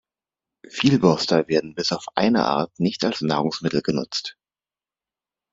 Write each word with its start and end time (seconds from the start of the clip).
Vielborster 0.67 1.47
werden 1.47 1.75
bis 1.75 1.91
auf 1.91 2.05
eine 2.15 2.43
Art 2.45 2.71
nicht 2.79 3.05
als 3.05 3.21
Nahrungsmittel 3.21 3.83
genutzt. 3.83 4.35